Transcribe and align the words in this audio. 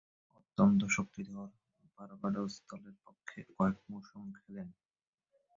অত্যন্ত 0.37 0.81
শক্তিধর 0.95 1.47
বার্বাডোস 1.95 2.53
দলের 2.69 2.95
পক্ষে 3.05 3.39
কয়েক 3.51 3.77
মৌসুম 3.89 4.25
খেলেন। 4.37 4.67